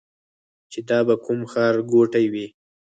چې 0.71 0.79
دا 0.89 0.99
به 1.07 1.15
کوم 1.25 1.39
ښار 1.51 1.75
ګوټی 1.91 2.25
وي. 2.33 2.47